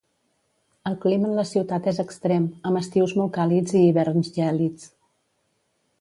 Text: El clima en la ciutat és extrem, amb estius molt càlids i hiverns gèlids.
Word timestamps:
El 0.91 0.95
clima 1.03 1.29
en 1.31 1.35
la 1.39 1.43
ciutat 1.49 1.89
és 1.91 2.01
extrem, 2.05 2.49
amb 2.71 2.81
estius 2.81 3.15
molt 3.21 3.35
càlids 3.39 3.79
i 3.81 3.85
hiverns 3.91 4.33
gèlids. 4.39 4.93